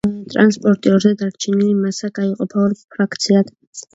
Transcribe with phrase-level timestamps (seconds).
[0.35, 3.55] ტრანსპორტიორზე დარჩენილი მასა გაიყოფა ორ ფრაქციად.